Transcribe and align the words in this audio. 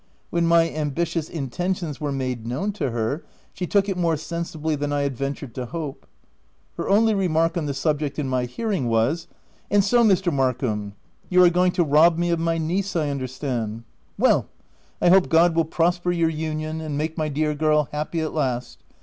When 0.31 0.47
my 0.47 0.67
ambitious 0.67 1.29
intentions 1.29 2.01
were 2.01 2.11
made 2.11 2.47
known 2.47 2.71
to 2.71 2.89
her, 2.89 3.23
she 3.53 3.67
took 3.67 3.87
it 3.87 3.99
more 3.99 4.17
sensibly 4.17 4.75
than 4.75 4.91
I 4.91 5.03
had 5.03 5.15
ventured 5.15 5.53
to 5.53 5.67
hope. 5.67 6.07
Her 6.75 6.89
only 6.89 7.13
remark 7.13 7.55
on 7.55 7.67
the 7.67 7.75
subject, 7.75 8.17
in 8.17 8.27
my 8.27 8.45
hearing, 8.45 8.87
was— 8.87 9.27
"And 9.69 9.83
so 9.83 10.03
Mr. 10.03 10.33
Markham, 10.33 10.95
you 11.29 11.43
are 11.43 11.51
going 11.51 11.71
to 11.73 11.83
rob 11.83 12.17
me 12.17 12.31
of 12.31 12.39
my 12.39 12.57
niece 12.57 12.95
I 12.95 13.11
understand. 13.11 13.83
Well! 14.17 14.47
I 14.99 15.09
hope 15.09 15.25
OF 15.27 15.31
WILDFELL 15.33 15.39
HALL. 15.39 15.49
339 15.49 15.49
God 15.51 15.55
will 15.55 15.65
prosper 15.65 16.11
your 16.11 16.29
union, 16.29 16.81
and 16.81 16.97
make 16.97 17.15
my 17.15 17.29
dear 17.29 17.53
girl 17.53 17.87
happy 17.91 18.21
at 18.21 18.33
last. 18.33 18.79